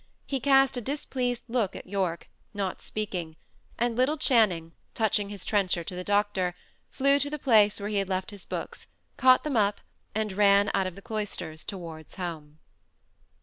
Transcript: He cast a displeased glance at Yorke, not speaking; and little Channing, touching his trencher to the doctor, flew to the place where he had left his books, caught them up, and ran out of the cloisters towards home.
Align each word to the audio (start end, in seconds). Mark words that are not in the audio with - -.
He 0.25 0.39
cast 0.39 0.77
a 0.77 0.81
displeased 0.81 1.45
glance 1.45 1.75
at 1.75 1.85
Yorke, 1.85 2.27
not 2.55 2.81
speaking; 2.81 3.35
and 3.77 3.95
little 3.95 4.17
Channing, 4.17 4.71
touching 4.95 5.29
his 5.29 5.45
trencher 5.45 5.83
to 5.83 5.93
the 5.95 6.03
doctor, 6.03 6.55
flew 6.89 7.19
to 7.19 7.29
the 7.29 7.37
place 7.37 7.79
where 7.79 7.87
he 7.89 7.97
had 7.97 8.09
left 8.09 8.31
his 8.31 8.43
books, 8.43 8.87
caught 9.17 9.43
them 9.43 9.55
up, 9.55 9.79
and 10.15 10.33
ran 10.33 10.71
out 10.73 10.87
of 10.87 10.95
the 10.95 11.03
cloisters 11.03 11.63
towards 11.63 12.15
home. 12.15 12.57